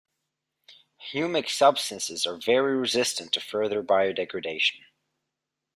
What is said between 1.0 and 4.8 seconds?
Humic substances are very resistant to further biodegradation.